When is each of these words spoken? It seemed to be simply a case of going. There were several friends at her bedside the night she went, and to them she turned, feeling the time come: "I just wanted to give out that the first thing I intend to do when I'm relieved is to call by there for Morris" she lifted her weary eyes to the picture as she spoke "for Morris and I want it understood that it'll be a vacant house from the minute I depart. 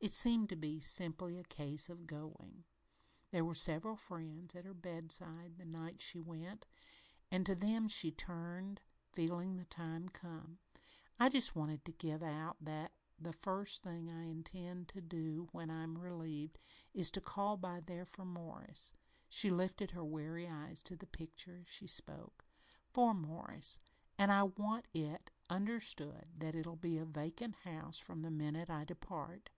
It 0.00 0.12
seemed 0.12 0.50
to 0.50 0.56
be 0.56 0.80
simply 0.80 1.38
a 1.38 1.44
case 1.44 1.88
of 1.88 2.06
going. 2.06 2.64
There 3.30 3.42
were 3.42 3.54
several 3.54 3.96
friends 3.96 4.54
at 4.54 4.66
her 4.66 4.74
bedside 4.74 5.56
the 5.56 5.64
night 5.64 6.02
she 6.02 6.20
went, 6.20 6.66
and 7.30 7.46
to 7.46 7.54
them 7.54 7.88
she 7.88 8.12
turned, 8.12 8.82
feeling 9.14 9.56
the 9.56 9.64
time 9.64 10.10
come: 10.10 10.58
"I 11.18 11.30
just 11.30 11.56
wanted 11.56 11.86
to 11.86 11.92
give 11.92 12.22
out 12.22 12.58
that 12.60 12.92
the 13.18 13.32
first 13.32 13.82
thing 13.82 14.10
I 14.10 14.24
intend 14.24 14.88
to 14.88 15.00
do 15.00 15.48
when 15.52 15.70
I'm 15.70 15.96
relieved 15.96 16.58
is 16.92 17.10
to 17.12 17.22
call 17.22 17.56
by 17.56 17.80
there 17.80 18.04
for 18.04 18.26
Morris" 18.26 18.92
she 19.30 19.48
lifted 19.48 19.92
her 19.92 20.04
weary 20.04 20.46
eyes 20.46 20.82
to 20.82 20.96
the 20.96 21.06
picture 21.06 21.60
as 21.62 21.66
she 21.68 21.86
spoke 21.86 22.44
"for 22.92 23.14
Morris 23.14 23.80
and 24.18 24.30
I 24.30 24.42
want 24.42 24.86
it 24.92 25.30
understood 25.48 26.24
that 26.36 26.54
it'll 26.54 26.76
be 26.76 26.98
a 26.98 27.06
vacant 27.06 27.54
house 27.60 27.98
from 27.98 28.20
the 28.20 28.30
minute 28.30 28.68
I 28.68 28.84
depart. 28.84 29.48